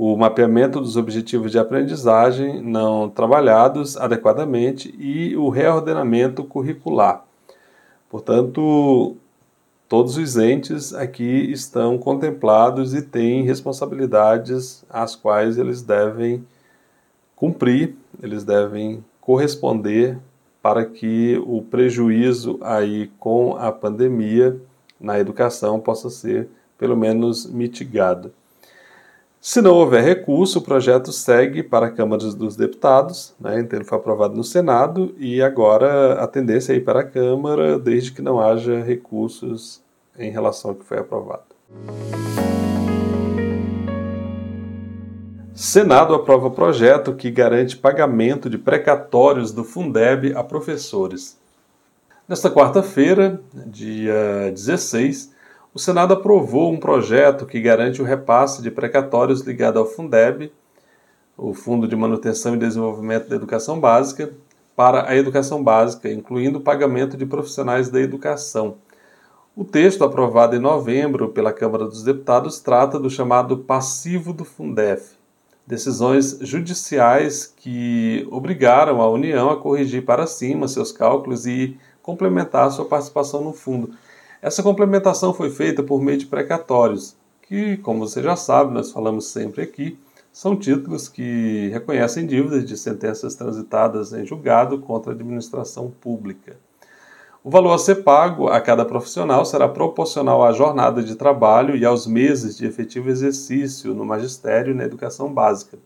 o 0.00 0.16
mapeamento 0.16 0.80
dos 0.80 0.96
objetivos 0.96 1.50
de 1.50 1.58
aprendizagem 1.58 2.62
não 2.62 3.10
trabalhados 3.10 3.96
adequadamente 3.96 4.94
e 4.96 5.36
o 5.36 5.48
reordenamento 5.48 6.44
curricular. 6.44 7.24
Portanto, 8.08 9.16
todos 9.88 10.16
os 10.16 10.36
entes 10.36 10.94
aqui 10.94 11.50
estão 11.50 11.98
contemplados 11.98 12.94
e 12.94 13.02
têm 13.02 13.42
responsabilidades 13.42 14.84
às 14.88 15.16
quais 15.16 15.58
eles 15.58 15.82
devem 15.82 16.46
cumprir, 17.34 17.96
eles 18.22 18.44
devem 18.44 19.04
corresponder 19.20 20.16
para 20.62 20.84
que 20.84 21.42
o 21.44 21.60
prejuízo 21.60 22.56
aí 22.62 23.10
com 23.18 23.56
a 23.56 23.72
pandemia 23.72 24.60
na 25.00 25.18
educação 25.18 25.80
possa 25.80 26.08
ser 26.08 26.48
pelo 26.78 26.96
menos 26.96 27.46
mitigado. 27.46 28.32
Se 29.40 29.62
não 29.62 29.74
houver 29.74 30.02
recurso, 30.02 30.58
o 30.58 30.62
projeto 30.62 31.12
segue 31.12 31.62
para 31.62 31.86
a 31.86 31.90
Câmara 31.90 32.24
dos 32.32 32.56
Deputados, 32.56 33.34
né, 33.38 33.60
então 33.60 33.82
foi 33.84 33.96
aprovado 33.96 34.34
no 34.34 34.42
Senado 34.42 35.14
e 35.16 35.40
agora 35.40 36.14
a 36.14 36.26
tendência 36.26 36.72
é 36.72 36.76
ir 36.76 36.84
para 36.84 37.00
a 37.00 37.04
Câmara 37.04 37.78
desde 37.78 38.10
que 38.10 38.20
não 38.20 38.40
haja 38.40 38.82
recursos 38.82 39.80
em 40.18 40.32
relação 40.32 40.72
ao 40.72 40.76
que 40.76 40.84
foi 40.84 40.98
aprovado. 40.98 41.44
Senado 45.54 46.14
aprova 46.14 46.50
projeto 46.50 47.14
que 47.14 47.30
garante 47.30 47.76
pagamento 47.76 48.50
de 48.50 48.58
precatórios 48.58 49.52
do 49.52 49.62
Fundeb 49.62 50.32
a 50.34 50.42
professores. 50.42 51.38
Nesta 52.28 52.50
quarta-feira, 52.50 53.40
dia 53.66 54.50
16, 54.52 55.32
o 55.78 55.80
Senado 55.80 56.12
aprovou 56.12 56.72
um 56.72 56.76
projeto 56.76 57.46
que 57.46 57.60
garante 57.60 58.02
o 58.02 58.04
repasse 58.04 58.60
de 58.60 58.68
precatórios 58.68 59.42
ligado 59.42 59.78
ao 59.78 59.86
Fundeb, 59.86 60.52
o 61.36 61.54
Fundo 61.54 61.86
de 61.86 61.94
Manutenção 61.94 62.56
e 62.56 62.58
Desenvolvimento 62.58 63.28
da 63.28 63.36
Educação 63.36 63.78
Básica, 63.78 64.32
para 64.74 65.08
a 65.08 65.16
educação 65.16 65.62
básica, 65.62 66.10
incluindo 66.10 66.58
o 66.58 66.62
pagamento 66.62 67.16
de 67.16 67.24
profissionais 67.24 67.88
da 67.90 68.00
educação. 68.00 68.78
O 69.54 69.62
texto, 69.62 70.02
aprovado 70.02 70.56
em 70.56 70.58
novembro 70.58 71.28
pela 71.28 71.52
Câmara 71.52 71.84
dos 71.84 72.02
Deputados, 72.02 72.58
trata 72.58 72.98
do 72.98 73.08
chamado 73.08 73.58
passivo 73.58 74.32
do 74.32 74.44
Fundef, 74.44 75.12
decisões 75.64 76.40
judiciais 76.40 77.54
que 77.56 78.26
obrigaram 78.32 79.00
a 79.00 79.08
União 79.08 79.48
a 79.48 79.56
corrigir 79.56 80.04
para 80.04 80.26
cima 80.26 80.66
seus 80.66 80.90
cálculos 80.90 81.46
e 81.46 81.78
complementar 82.02 82.68
sua 82.72 82.84
participação 82.84 83.44
no 83.44 83.52
fundo. 83.52 83.92
Essa 84.40 84.62
complementação 84.62 85.34
foi 85.34 85.50
feita 85.50 85.82
por 85.82 86.00
meio 86.00 86.16
de 86.16 86.26
precatórios, 86.26 87.16
que, 87.42 87.76
como 87.78 88.06
você 88.06 88.22
já 88.22 88.36
sabe, 88.36 88.72
nós 88.72 88.92
falamos 88.92 89.26
sempre 89.26 89.62
aqui, 89.62 89.98
são 90.32 90.54
títulos 90.54 91.08
que 91.08 91.68
reconhecem 91.72 92.24
dívidas 92.24 92.64
de 92.64 92.76
sentenças 92.76 93.34
transitadas 93.34 94.12
em 94.12 94.24
julgado 94.24 94.78
contra 94.78 95.10
a 95.10 95.14
administração 95.14 95.90
pública. 96.00 96.56
O 97.42 97.50
valor 97.50 97.72
a 97.72 97.78
ser 97.78 98.04
pago 98.04 98.46
a 98.46 98.60
cada 98.60 98.84
profissional 98.84 99.44
será 99.44 99.66
proporcional 99.68 100.44
à 100.44 100.52
jornada 100.52 101.02
de 101.02 101.16
trabalho 101.16 101.74
e 101.74 101.84
aos 101.84 102.06
meses 102.06 102.56
de 102.56 102.64
efetivo 102.66 103.10
exercício 103.10 103.92
no 103.92 104.04
magistério 104.04 104.72
e 104.72 104.76
na 104.76 104.84
educação 104.84 105.32
básica. 105.32 105.78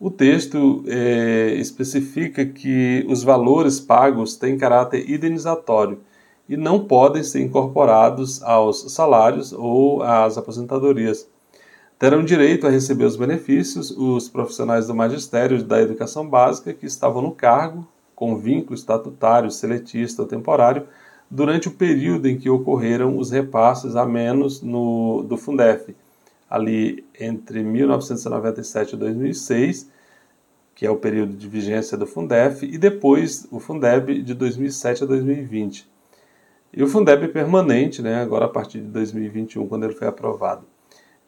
O 0.00 0.10
texto 0.10 0.82
é, 0.86 1.54
especifica 1.54 2.46
que 2.46 3.04
os 3.08 3.22
valores 3.22 3.80
pagos 3.80 4.36
têm 4.36 4.56
caráter 4.56 5.10
indenizatório 5.10 6.00
e 6.48 6.56
não 6.56 6.84
podem 6.84 7.22
ser 7.22 7.42
incorporados 7.42 8.42
aos 8.42 8.92
salários 8.92 9.52
ou 9.52 10.02
às 10.02 10.38
aposentadorias. 10.38 11.28
Terão 11.98 12.22
direito 12.22 12.66
a 12.66 12.70
receber 12.70 13.04
os 13.04 13.16
benefícios 13.16 13.90
os 13.90 14.28
profissionais 14.28 14.86
do 14.86 14.94
magistério 14.94 15.62
da 15.62 15.80
educação 15.80 16.28
básica 16.28 16.74
que 16.74 16.86
estavam 16.86 17.22
no 17.22 17.32
cargo, 17.32 17.86
com 18.14 18.36
vínculo 18.36 18.74
estatutário, 18.74 19.50
seletista 19.50 20.22
ou 20.22 20.28
temporário, 20.28 20.86
durante 21.30 21.68
o 21.68 21.72
período 21.72 22.28
em 22.28 22.38
que 22.38 22.50
ocorreram 22.50 23.18
os 23.18 23.30
repasses 23.30 23.96
a 23.96 24.06
menos 24.06 24.62
no, 24.62 25.22
do 25.22 25.36
Fundef, 25.36 25.94
ali 26.48 27.04
entre 27.18 27.62
1997 27.62 28.94
e 28.94 28.98
2006, 28.98 29.90
que 30.74 30.86
é 30.86 30.90
o 30.90 30.96
período 30.96 31.32
de 31.32 31.48
vigência 31.48 31.96
do 31.96 32.06
Fundef, 32.06 32.64
e 32.64 32.76
depois 32.76 33.46
o 33.50 33.58
Fundeb 33.58 34.22
de 34.22 34.34
2007 34.34 35.04
a 35.04 35.06
2020. 35.06 35.95
E 36.76 36.82
o 36.82 36.86
Fundeb 36.86 37.28
permanente, 37.28 38.02
né, 38.02 38.20
agora 38.20 38.44
a 38.44 38.48
partir 38.48 38.80
de 38.80 38.88
2021, 38.88 39.66
quando 39.66 39.84
ele 39.84 39.94
foi 39.94 40.06
aprovado. 40.06 40.66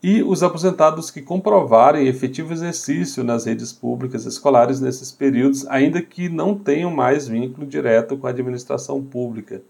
E 0.02 0.22
os 0.22 0.42
aposentados 0.42 1.10
que 1.10 1.22
comprovarem 1.22 2.06
efetivo 2.06 2.52
exercício 2.52 3.24
nas 3.24 3.46
redes 3.46 3.72
públicas 3.72 4.26
escolares 4.26 4.78
nesses 4.78 5.10
períodos, 5.10 5.66
ainda 5.68 6.02
que 6.02 6.28
não 6.28 6.54
tenham 6.54 6.90
mais 6.90 7.26
vínculo 7.26 7.66
direto 7.66 8.16
com 8.16 8.26
a 8.26 8.30
administração 8.30 9.02
pública 9.02 9.62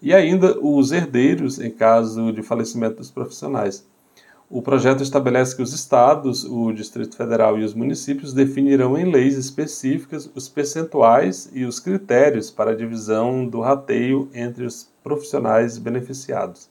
e 0.00 0.14
ainda 0.14 0.58
os 0.60 0.92
herdeiros 0.92 1.60
em 1.60 1.70
caso 1.70 2.32
de 2.32 2.42
falecimento 2.42 2.96
dos 2.96 3.10
profissionais. 3.10 3.86
O 4.50 4.62
projeto 4.62 5.02
estabelece 5.02 5.54
que 5.54 5.60
os 5.60 5.74
estados, 5.74 6.42
o 6.42 6.72
Distrito 6.72 7.14
Federal 7.14 7.58
e 7.58 7.64
os 7.64 7.74
municípios 7.74 8.32
definirão 8.32 8.96
em 8.96 9.04
leis 9.04 9.36
específicas 9.36 10.30
os 10.34 10.48
percentuais 10.48 11.50
e 11.52 11.66
os 11.66 11.78
critérios 11.78 12.50
para 12.50 12.70
a 12.70 12.74
divisão 12.74 13.46
do 13.46 13.60
rateio 13.60 14.30
entre 14.32 14.64
os 14.64 14.90
profissionais 15.04 15.76
beneficiados. 15.76 16.70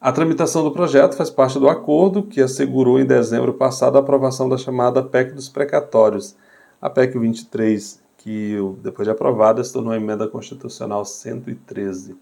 A 0.00 0.10
tramitação 0.10 0.64
do 0.64 0.72
projeto 0.72 1.14
faz 1.14 1.30
parte 1.30 1.56
do 1.56 1.68
acordo 1.68 2.24
que 2.24 2.40
assegurou 2.40 2.98
em 2.98 3.06
dezembro 3.06 3.54
passado 3.54 3.96
a 3.96 4.00
aprovação 4.00 4.48
da 4.48 4.58
chamada 4.58 5.04
PEC 5.04 5.32
dos 5.32 5.48
precatórios, 5.48 6.34
a 6.82 6.90
PEC 6.90 7.16
23, 7.16 8.02
que, 8.18 8.56
depois 8.82 9.06
de 9.06 9.12
aprovada, 9.12 9.62
se 9.62 9.72
tornou 9.72 9.92
a 9.92 9.96
emenda 9.96 10.26
constitucional 10.26 11.04
113. 11.04 12.16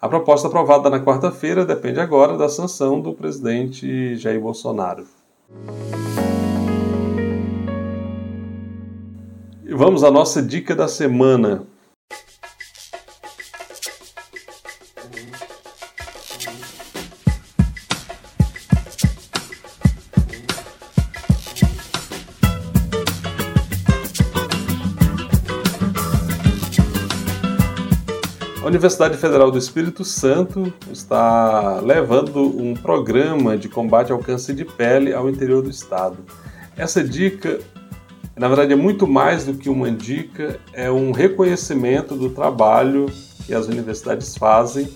A 0.00 0.08
proposta 0.08 0.46
aprovada 0.46 0.90
na 0.90 1.00
quarta-feira 1.00 1.64
depende 1.64 1.98
agora 1.98 2.36
da 2.36 2.50
sanção 2.50 3.00
do 3.00 3.14
presidente 3.14 4.14
Jair 4.16 4.38
Bolsonaro. 4.38 5.06
Vamos 9.68 10.04
à 10.04 10.10
nossa 10.10 10.42
dica 10.42 10.76
da 10.76 10.86
semana. 10.86 11.66
Universidade 28.76 29.16
Federal 29.16 29.50
do 29.50 29.56
Espírito 29.56 30.04
Santo 30.04 30.70
está 30.92 31.80
levando 31.80 32.42
um 32.60 32.74
programa 32.74 33.56
de 33.56 33.70
combate 33.70 34.12
ao 34.12 34.18
câncer 34.18 34.54
de 34.54 34.66
pele 34.66 35.14
ao 35.14 35.30
interior 35.30 35.62
do 35.62 35.70
estado. 35.70 36.18
Essa 36.76 37.02
dica, 37.02 37.58
na 38.36 38.48
verdade, 38.48 38.74
é 38.74 38.76
muito 38.76 39.06
mais 39.06 39.46
do 39.46 39.54
que 39.54 39.70
uma 39.70 39.90
dica, 39.90 40.60
é 40.74 40.90
um 40.90 41.10
reconhecimento 41.10 42.14
do 42.14 42.28
trabalho 42.28 43.10
que 43.46 43.54
as 43.54 43.66
universidades 43.66 44.36
fazem, 44.36 44.86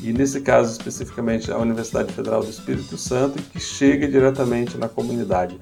e 0.00 0.12
nesse 0.12 0.40
caso 0.40 0.70
especificamente 0.70 1.50
a 1.50 1.58
Universidade 1.58 2.12
Federal 2.12 2.44
do 2.44 2.48
Espírito 2.48 2.96
Santo, 2.96 3.42
que 3.42 3.58
chega 3.58 4.06
diretamente 4.06 4.78
na 4.78 4.88
comunidade. 4.88 5.58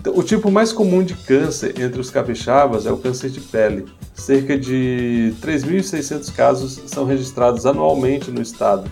Então, 0.00 0.16
o 0.16 0.22
tipo 0.22 0.50
mais 0.50 0.72
comum 0.72 1.02
de 1.04 1.12
câncer 1.12 1.78
entre 1.78 2.00
os 2.00 2.08
capixabas 2.08 2.86
é 2.86 2.90
o 2.90 2.96
câncer 2.96 3.28
de 3.28 3.40
pele. 3.40 3.84
Cerca 4.18 4.58
de 4.58 5.32
3.600 5.40 6.34
casos 6.34 6.82
são 6.86 7.06
registrados 7.06 7.64
anualmente 7.64 8.30
no 8.30 8.42
estado. 8.42 8.90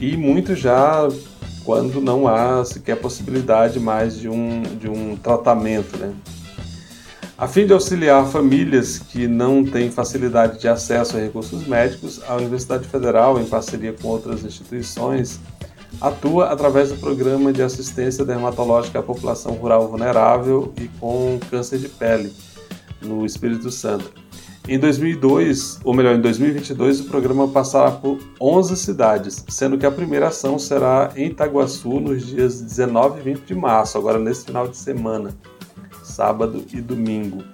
E 0.00 0.16
muitos 0.16 0.58
já 0.58 1.08
quando 1.64 2.00
não 2.00 2.26
há 2.26 2.64
sequer 2.64 2.96
possibilidade 2.96 3.78
mais 3.78 4.18
de 4.18 4.28
um, 4.28 4.62
de 4.62 4.88
um 4.88 5.16
tratamento. 5.16 5.96
Né? 5.98 6.12
A 7.36 7.46
fim 7.46 7.66
de 7.66 7.72
auxiliar 7.72 8.26
famílias 8.26 8.98
que 8.98 9.28
não 9.28 9.64
têm 9.64 9.90
facilidade 9.90 10.60
de 10.60 10.66
acesso 10.66 11.16
a 11.16 11.20
recursos 11.20 11.66
médicos, 11.66 12.20
a 12.26 12.36
Universidade 12.36 12.88
Federal, 12.88 13.38
em 13.38 13.44
parceria 13.44 13.92
com 13.92 14.08
outras 14.08 14.44
instituições, 14.44 15.38
atua 16.00 16.46
através 16.46 16.88
do 16.88 16.96
Programa 16.96 17.52
de 17.52 17.62
Assistência 17.62 18.24
Dermatológica 18.24 19.00
à 19.00 19.02
População 19.02 19.52
Rural 19.52 19.88
Vulnerável 19.88 20.72
e 20.80 20.88
com 21.00 21.38
Câncer 21.50 21.78
de 21.78 21.88
Pele, 21.88 22.32
no 23.06 23.24
Espírito 23.24 23.70
Santo. 23.70 24.12
Em 24.68 24.80
2002, 24.80 25.78
ou 25.84 25.94
melhor, 25.94 26.16
em 26.16 26.20
2022, 26.20 27.00
o 27.00 27.04
programa 27.04 27.46
passará 27.46 27.90
por 27.90 28.18
11 28.40 28.76
cidades, 28.76 29.44
sendo 29.48 29.78
que 29.78 29.86
a 29.86 29.90
primeira 29.92 30.26
ação 30.26 30.58
será 30.58 31.12
em 31.14 31.26
Itaguaçu 31.28 32.00
nos 32.00 32.26
dias 32.26 32.60
19 32.60 33.20
e 33.20 33.22
20 33.22 33.44
de 33.44 33.54
março, 33.54 33.96
agora 33.96 34.18
nesse 34.18 34.46
final 34.46 34.66
de 34.66 34.76
semana, 34.76 35.30
sábado 36.02 36.64
e 36.72 36.80
domingo. 36.80 37.44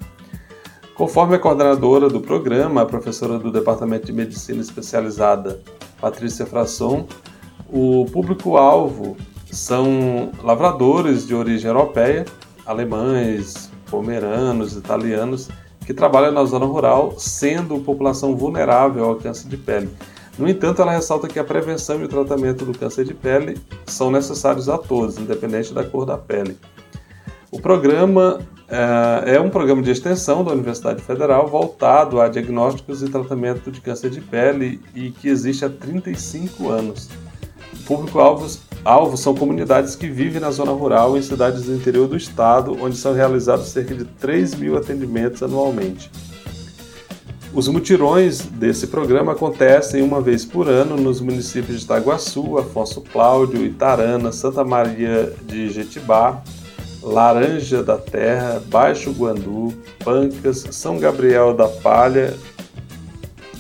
Conforme 0.95 1.37
a 1.37 1.39
coordenadora 1.39 2.09
do 2.09 2.21
programa, 2.21 2.83
a 2.83 2.87
professora 2.87 3.39
do 3.39 3.51
Departamento 3.51 4.07
de 4.07 4.13
Medicina 4.13 4.61
Especializada, 4.61 5.61
Patrícia 6.01 6.47
Frasson, 6.47 7.07
o 7.69 8.07
público-alvo 8.07 9.17
são 9.51 10.31
lavradores 10.43 11.27
de 11.27 11.35
origem 11.35 11.69
europeia, 11.69 12.25
alemães, 12.65 13.72
pomeranos, 13.93 14.75
italianos, 14.75 15.51
que 15.85 15.93
trabalham 15.93 16.33
na 16.33 16.45
zona 16.47 16.65
rural, 16.65 17.15
sendo 17.19 17.79
população 17.81 18.35
vulnerável 18.35 19.05
ao 19.05 19.17
câncer 19.17 19.49
de 19.49 19.59
pele. 19.59 19.91
No 20.39 20.49
entanto, 20.49 20.81
ela 20.81 20.93
ressalta 20.93 21.29
que 21.29 21.39
a 21.39 21.45
prevenção 21.45 22.01
e 22.01 22.05
o 22.05 22.09
tratamento 22.09 22.65
do 22.65 22.77
câncer 22.77 23.05
de 23.05 23.13
pele 23.13 23.59
são 23.85 24.11
necessários 24.11 24.67
a 24.71 24.79
todos, 24.79 25.19
independente 25.19 25.75
da 25.75 25.85
cor 25.85 26.07
da 26.07 26.17
pele. 26.17 26.57
O 27.51 27.61
programa 27.61 28.41
é, 28.67 29.35
é 29.35 29.41
um 29.41 29.51
programa 29.51 29.83
de 29.83 29.91
extensão 29.91 30.43
da 30.43 30.53
Universidade 30.53 31.03
Federal 31.03 31.47
voltado 31.47 32.19
a 32.19 32.29
diagnósticos 32.29 33.03
e 33.03 33.11
tratamento 33.11 33.71
de 33.71 33.83
câncer 33.83 34.09
de 34.09 34.23
pele 34.23 34.81
e 34.95 35.11
que 35.11 35.29
existe 35.29 35.67
há 35.67 35.69
35 35.69 36.71
anos. 36.71 37.11
Público-alvos 37.85 38.63
alvo 38.85 39.17
são 39.17 39.35
comunidades 39.35 39.95
que 39.95 40.09
vivem 40.09 40.41
na 40.41 40.51
zona 40.51 40.73
rural 40.73 41.17
em 41.17 41.23
cidades 41.23 41.63
do 41.63 41.75
interior 41.75 42.09
do 42.09 42.17
estado, 42.17 42.77
onde 42.81 42.97
são 42.97 43.13
realizados 43.15 43.69
cerca 43.69 43.95
de 43.95 44.05
3 44.05 44.55
mil 44.55 44.77
atendimentos 44.77 45.43
anualmente. 45.43 46.11
Os 47.55 47.69
mutirões 47.69 48.41
desse 48.41 48.87
programa 48.87 49.33
acontecem 49.33 50.03
uma 50.03 50.23
vez 50.23 50.43
por 50.43 50.69
ano 50.69 50.97
nos 50.97 51.21
municípios 51.21 51.79
de 51.79 51.85
Itaguaçu, 51.85 52.57
Afonso 52.57 53.03
Cláudio, 53.03 53.65
Itarana, 53.65 54.33
Santa 54.33 54.65
Maria 54.65 55.35
de 55.47 55.69
Jetibá, 55.69 56.43
Laranja 57.03 57.83
da 57.83 57.99
Terra, 57.99 58.63
Baixo 58.69 59.11
Guandu, 59.13 59.75
Pancas, 60.03 60.65
São 60.71 60.99
Gabriel 60.99 61.53
da 61.53 61.69
Palha, 61.69 62.35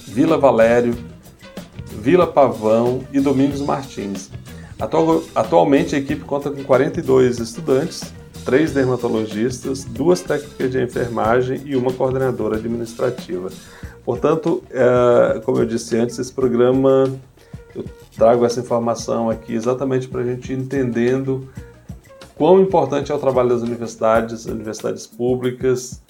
Vila 0.06 0.38
Valério, 0.38 0.96
Vila 1.86 2.26
Pavão 2.26 3.04
e 3.12 3.20
Domingos 3.20 3.60
Martins. 3.60 4.30
Atual, 4.82 5.22
atualmente 5.32 5.94
a 5.94 5.98
equipe 5.98 6.24
conta 6.24 6.50
com 6.50 6.64
42 6.64 7.38
estudantes, 7.38 8.12
três 8.44 8.72
dermatologistas, 8.72 9.84
duas 9.84 10.22
técnicas 10.22 10.72
de 10.72 10.82
enfermagem 10.82 11.60
e 11.64 11.76
uma 11.76 11.92
coordenadora 11.92 12.56
administrativa. 12.56 13.48
Portanto, 14.04 14.60
é, 14.72 15.38
como 15.44 15.58
eu 15.58 15.66
disse 15.66 15.96
antes, 15.96 16.18
esse 16.18 16.32
programa 16.32 17.08
eu 17.76 17.84
trago 18.16 18.44
essa 18.44 18.58
informação 18.58 19.30
aqui 19.30 19.54
exatamente 19.54 20.08
para 20.08 20.22
a 20.22 20.24
gente 20.24 20.52
ir 20.52 20.58
entendendo 20.58 21.48
quão 22.34 22.60
importante 22.60 23.12
é 23.12 23.14
o 23.14 23.18
trabalho 23.18 23.50
das 23.50 23.62
universidades, 23.62 24.46
universidades 24.46 25.06
públicas, 25.06 26.02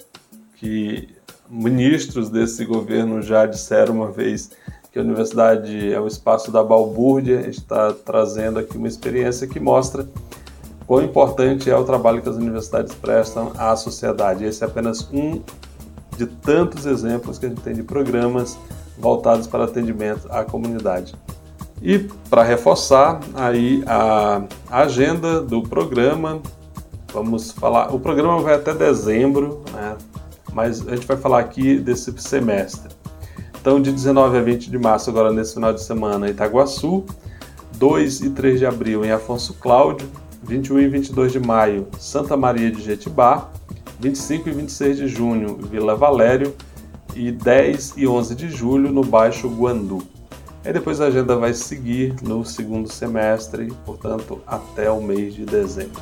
que 0.55 1.09
ministros 1.47 2.27
desse 2.27 2.65
governo 2.65 3.21
já 3.21 3.45
disseram 3.45 3.93
uma 3.93 4.09
vez 4.09 4.49
que 4.93 4.99
a 4.99 5.01
universidade 5.01 5.91
é 5.91 5.99
o 5.99 6.05
espaço 6.05 6.51
da 6.51 6.63
balbúrdia, 6.63 7.39
a 7.39 7.41
gente 7.41 7.57
está 7.57 7.91
trazendo 7.91 8.59
aqui 8.59 8.77
uma 8.77 8.87
experiência 8.87 9.47
que 9.47 9.59
mostra 9.59 10.07
quão 10.85 11.03
importante 11.03 11.67
é 11.67 11.75
o 11.75 11.83
trabalho 11.83 12.21
que 12.21 12.29
as 12.29 12.35
universidades 12.35 12.93
prestam 12.93 13.51
à 13.57 13.75
sociedade. 13.75 14.45
Esse 14.45 14.63
é 14.63 14.67
apenas 14.67 15.09
um 15.11 15.41
de 16.15 16.27
tantos 16.27 16.85
exemplos 16.85 17.39
que 17.39 17.47
a 17.47 17.49
gente 17.49 17.61
tem 17.61 17.73
de 17.73 17.81
programas 17.81 18.55
voltados 18.95 19.47
para 19.47 19.63
atendimento 19.63 20.27
à 20.31 20.45
comunidade. 20.45 21.15
E 21.81 21.97
para 22.29 22.43
reforçar 22.43 23.19
aí 23.33 23.83
a 23.87 24.43
agenda 24.69 25.41
do 25.41 25.63
programa, 25.63 26.39
vamos 27.11 27.49
falar. 27.49 27.91
O 27.91 27.99
programa 27.99 28.39
vai 28.43 28.53
até 28.53 28.75
dezembro, 28.75 29.63
né? 29.73 29.97
mas 30.53 30.87
a 30.87 30.95
gente 30.95 31.07
vai 31.07 31.17
falar 31.17 31.39
aqui 31.39 31.79
desse 31.79 32.15
semestre. 32.21 32.93
Então, 33.63 33.81
de 33.81 33.93
19 33.93 34.37
a 34.37 34.41
20 34.41 34.69
de 34.69 34.77
março, 34.77 35.09
agora 35.09 35.31
nesse 35.31 35.53
final 35.53 35.71
de 35.71 35.81
semana, 35.81 36.29
Itaguaçu. 36.29 37.05
2 37.77 38.19
e 38.19 38.29
3 38.31 38.59
de 38.59 38.65
abril 38.65 39.05
em 39.05 39.11
Afonso 39.11 39.53
Cláudio. 39.53 40.05
21 40.43 40.79
e 40.81 40.87
22 40.89 41.31
de 41.31 41.39
maio, 41.39 41.87
Santa 41.97 42.35
Maria 42.35 42.69
de 42.69 42.81
Jetibá. 42.81 43.49
25 44.01 44.49
e 44.49 44.51
26 44.51 44.97
de 44.97 45.07
junho, 45.07 45.57
Vila 45.61 45.95
Valério. 45.95 46.53
e 47.15 47.31
10 47.31 47.93
e 47.95 48.05
11 48.05 48.35
de 48.35 48.49
julho 48.49 48.91
no 48.91 49.01
Baixo 49.01 49.47
Guandu. 49.47 50.03
Aí 50.65 50.73
depois 50.73 50.99
a 50.99 51.05
agenda 51.05 51.37
vai 51.37 51.53
seguir 51.53 52.15
no 52.21 52.43
segundo 52.43 52.91
semestre, 52.91 53.71
portanto, 53.85 54.41
até 54.45 54.91
o 54.91 55.01
mês 55.01 55.33
de 55.33 55.45
dezembro. 55.45 56.01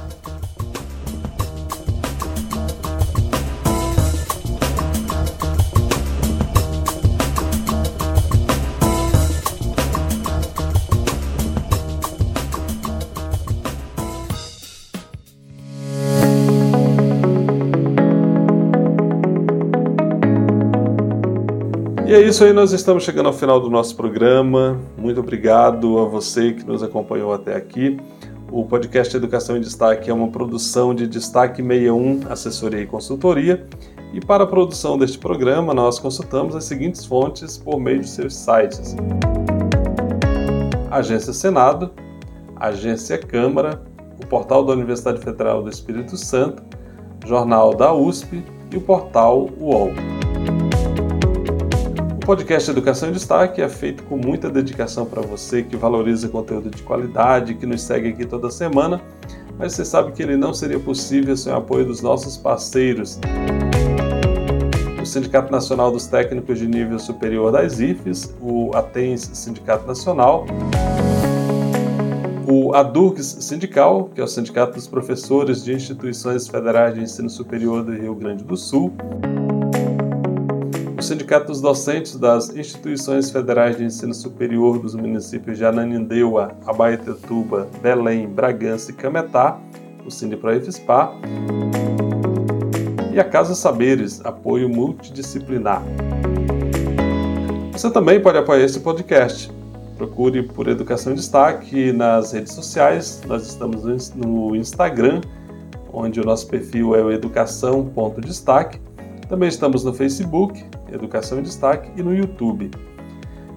E 22.11 22.13
é 22.13 22.19
isso 22.19 22.43
aí, 22.43 22.51
nós 22.51 22.73
estamos 22.73 23.05
chegando 23.05 23.27
ao 23.27 23.33
final 23.33 23.57
do 23.57 23.69
nosso 23.69 23.95
programa. 23.95 24.77
Muito 24.97 25.21
obrigado 25.21 25.97
a 25.97 26.03
você 26.03 26.51
que 26.51 26.65
nos 26.65 26.83
acompanhou 26.83 27.31
até 27.31 27.55
aqui. 27.55 27.95
O 28.51 28.65
podcast 28.65 29.15
Educação 29.15 29.55
em 29.55 29.61
Destaque 29.61 30.09
é 30.09 30.13
uma 30.13 30.27
produção 30.27 30.93
de 30.93 31.07
Destaque 31.07 31.63
61, 31.63 32.23
assessoria 32.29 32.81
e 32.81 32.85
consultoria. 32.85 33.65
E 34.11 34.19
para 34.19 34.43
a 34.43 34.45
produção 34.45 34.97
deste 34.97 35.17
programa, 35.17 35.73
nós 35.73 35.99
consultamos 35.99 36.53
as 36.53 36.65
seguintes 36.65 37.05
fontes 37.05 37.57
por 37.57 37.79
meio 37.79 38.01
de 38.01 38.09
seus 38.09 38.35
sites: 38.35 38.93
Agência 40.91 41.31
Senado, 41.31 41.91
Agência 42.57 43.17
Câmara, 43.17 43.81
o 44.21 44.27
portal 44.27 44.65
da 44.65 44.73
Universidade 44.73 45.21
Federal 45.21 45.63
do 45.63 45.69
Espírito 45.69 46.17
Santo, 46.17 46.61
Jornal 47.25 47.73
da 47.73 47.93
USP 47.93 48.43
e 48.69 48.75
o 48.75 48.81
portal 48.81 49.49
UOL. 49.57 49.93
O 52.21 52.25
podcast 52.25 52.69
Educação 52.69 53.09
em 53.09 53.13
Destaque 53.13 53.63
é 53.63 53.67
feito 53.67 54.03
com 54.03 54.15
muita 54.15 54.47
dedicação 54.47 55.07
para 55.07 55.23
você 55.23 55.63
que 55.63 55.75
valoriza 55.75 56.29
conteúdo 56.29 56.69
de 56.69 56.83
qualidade, 56.83 57.55
que 57.55 57.65
nos 57.65 57.81
segue 57.81 58.09
aqui 58.09 58.27
toda 58.27 58.51
semana, 58.51 59.01
mas 59.57 59.73
você 59.73 59.83
sabe 59.83 60.11
que 60.11 60.21
ele 60.21 60.37
não 60.37 60.53
seria 60.53 60.79
possível 60.79 61.35
sem 61.35 61.51
o 61.51 61.55
apoio 61.55 61.83
dos 61.83 61.99
nossos 61.99 62.37
parceiros. 62.37 63.19
O 65.01 65.05
Sindicato 65.05 65.51
Nacional 65.51 65.91
dos 65.91 66.05
Técnicos 66.05 66.59
de 66.59 66.67
Nível 66.67 66.99
Superior 66.99 67.51
das 67.51 67.79
IFES, 67.79 68.35
o 68.39 68.69
ATENS 68.75 69.31
Sindicato 69.33 69.87
Nacional, 69.87 70.45
o 72.47 72.75
ADURGS 72.75 73.37
Sindical, 73.39 74.11
que 74.13 74.21
é 74.21 74.23
o 74.23 74.27
Sindicato 74.27 74.75
dos 74.75 74.85
Professores 74.85 75.63
de 75.63 75.73
Instituições 75.73 76.47
Federais 76.47 76.93
de 76.93 77.01
Ensino 77.01 77.31
Superior 77.31 77.83
do 77.83 77.93
Rio 77.93 78.13
Grande 78.13 78.43
do 78.43 78.55
Sul, 78.55 78.93
Sindicato 81.11 81.47
dos 81.47 81.59
Docentes 81.59 82.15
das 82.15 82.55
Instituições 82.55 83.29
Federais 83.29 83.75
de 83.75 83.83
Ensino 83.83 84.13
Superior 84.13 84.79
dos 84.79 84.95
municípios 84.95 85.57
de 85.57 85.65
Ananindeua, 85.65 86.53
Abaetetuba, 86.65 87.67
Belém, 87.81 88.29
Bragança 88.29 88.91
e 88.91 88.93
Cametá, 88.93 89.59
o 90.05 90.09
Sindiproifspar, 90.09 91.11
e 93.11 93.19
a 93.19 93.25
Casa 93.25 93.55
Saberes, 93.55 94.21
apoio 94.23 94.69
multidisciplinar. 94.69 95.83
Você 97.73 97.91
também 97.91 98.21
pode 98.21 98.37
apoiar 98.37 98.63
esse 98.63 98.79
podcast. 98.79 99.51
Procure 99.97 100.43
por 100.43 100.69
Educação 100.69 101.11
em 101.11 101.15
Destaque 101.15 101.91
nas 101.91 102.31
redes 102.31 102.53
sociais. 102.53 103.21
Nós 103.27 103.45
estamos 103.45 103.83
no 104.15 104.55
Instagram, 104.55 105.19
onde 105.91 106.21
o 106.21 106.23
nosso 106.23 106.47
perfil 106.47 106.95
é 106.95 107.03
o 107.03 107.11
educação.destaque. 107.11 108.79
Também 109.27 109.49
estamos 109.49 109.83
no 109.83 109.93
Facebook, 109.93 110.63
Educação 110.91 111.39
em 111.39 111.43
Destaque, 111.43 111.91
e 111.95 112.03
no 112.03 112.15
YouTube. 112.15 112.71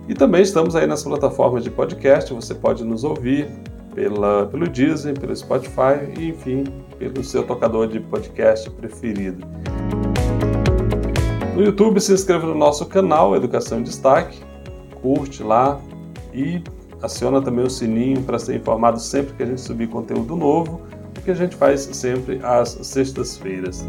E 0.08 0.14
também 0.14 0.42
estamos 0.42 0.76
aí 0.76 0.86
nas 0.86 1.02
plataformas 1.02 1.64
de 1.64 1.70
podcast, 1.70 2.32
você 2.32 2.54
pode 2.54 2.84
nos 2.84 3.04
ouvir 3.04 3.48
pela, 3.94 4.46
pelo 4.46 4.68
Disney, 4.68 5.14
pelo 5.14 5.34
Spotify 5.34 6.18
e, 6.18 6.28
enfim, 6.28 6.64
pelo 6.98 7.24
seu 7.24 7.42
tocador 7.42 7.86
de 7.86 8.00
podcast 8.00 8.68
preferido. 8.70 9.46
No 11.54 11.62
YouTube, 11.62 12.00
se 12.00 12.12
inscreva 12.12 12.46
no 12.46 12.54
nosso 12.54 12.86
canal 12.86 13.34
Educação 13.36 13.78
em 13.78 13.82
Destaque, 13.82 14.40
curte 15.00 15.42
lá 15.42 15.80
e 16.32 16.62
aciona 17.00 17.40
também 17.40 17.64
o 17.64 17.70
sininho 17.70 18.22
para 18.22 18.38
ser 18.38 18.56
informado 18.56 18.98
sempre 18.98 19.34
que 19.34 19.42
a 19.42 19.46
gente 19.46 19.60
subir 19.60 19.88
conteúdo 19.88 20.36
novo, 20.36 20.80
que 21.24 21.30
a 21.30 21.34
gente 21.34 21.56
faz 21.56 21.80
sempre 21.92 22.38
às 22.42 22.78
sextas-feiras. 22.82 23.86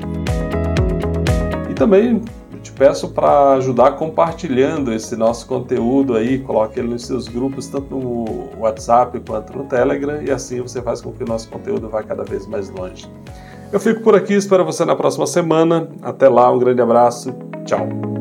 E 1.70 1.74
também 1.74 2.22
te 2.66 2.72
peço 2.72 3.10
para 3.10 3.54
ajudar 3.54 3.92
compartilhando 3.92 4.92
esse 4.92 5.16
nosso 5.16 5.46
conteúdo 5.46 6.16
aí, 6.16 6.40
coloque 6.40 6.80
ele 6.80 6.90
nos 6.90 7.06
seus 7.06 7.28
grupos, 7.28 7.68
tanto 7.68 7.96
no 7.96 8.50
WhatsApp 8.58 9.20
quanto 9.20 9.56
no 9.56 9.66
Telegram, 9.66 10.20
e 10.22 10.32
assim 10.32 10.62
você 10.62 10.82
faz 10.82 11.00
com 11.00 11.12
que 11.12 11.24
o 11.24 11.28
nosso 11.28 11.48
conteúdo 11.48 11.88
vá 11.88 12.02
cada 12.02 12.24
vez 12.24 12.48
mais 12.48 12.70
longe. 12.70 13.08
Eu 13.72 13.80
fico 13.80 14.02
por 14.02 14.16
aqui, 14.16 14.34
espero 14.34 14.66
você 14.66 14.84
na 14.84 14.96
próxima 14.96 15.28
semana. 15.28 15.90
Até 16.02 16.28
lá, 16.28 16.52
um 16.52 16.58
grande 16.58 16.82
abraço, 16.82 17.36
tchau! 17.66 18.15